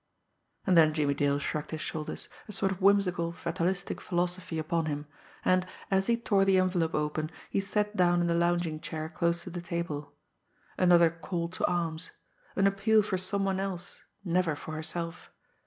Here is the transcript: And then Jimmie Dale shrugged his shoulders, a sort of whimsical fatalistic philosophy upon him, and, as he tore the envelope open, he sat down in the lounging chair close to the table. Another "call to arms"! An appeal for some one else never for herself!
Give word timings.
And 0.65 0.75
then 0.75 0.95
Jimmie 0.95 1.13
Dale 1.13 1.37
shrugged 1.37 1.69
his 1.69 1.81
shoulders, 1.81 2.27
a 2.47 2.51
sort 2.51 2.71
of 2.71 2.81
whimsical 2.81 3.31
fatalistic 3.31 4.01
philosophy 4.01 4.57
upon 4.57 4.87
him, 4.87 5.05
and, 5.45 5.63
as 5.91 6.07
he 6.07 6.17
tore 6.17 6.43
the 6.43 6.57
envelope 6.57 6.95
open, 6.95 7.29
he 7.51 7.61
sat 7.61 7.95
down 7.95 8.19
in 8.19 8.25
the 8.25 8.33
lounging 8.33 8.79
chair 8.79 9.09
close 9.09 9.43
to 9.43 9.51
the 9.51 9.61
table. 9.61 10.15
Another 10.75 11.11
"call 11.11 11.49
to 11.49 11.67
arms"! 11.67 12.09
An 12.55 12.65
appeal 12.65 13.03
for 13.03 13.19
some 13.19 13.45
one 13.45 13.59
else 13.59 14.01
never 14.25 14.55
for 14.55 14.71
herself! 14.73 15.29